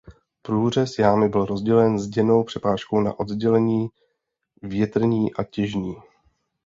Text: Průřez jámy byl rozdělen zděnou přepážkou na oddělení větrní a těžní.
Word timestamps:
Průřez 0.41 0.99
jámy 0.99 1.29
byl 1.29 1.45
rozdělen 1.45 1.99
zděnou 1.99 2.43
přepážkou 2.43 3.01
na 3.01 3.19
oddělení 3.19 3.87
větrní 4.61 5.33
a 5.33 5.43
těžní. 5.43 5.95